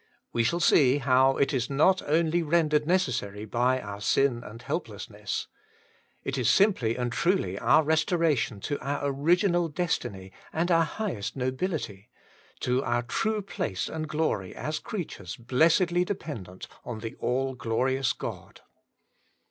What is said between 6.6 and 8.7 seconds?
ON GOD! 27 simply and truly our restoration